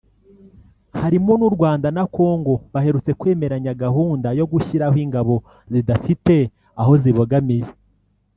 [1.01, 5.35] harimo n’u Rwanda na Congo baherutse kwemeranya gahunda yo gushyiraho ingabo
[5.73, 6.35] zidafite
[6.81, 7.67] aho zibogamiye